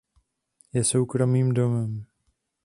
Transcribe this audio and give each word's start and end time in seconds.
Je 0.73 0.83
soukromým 0.83 1.53
domem. 1.53 2.05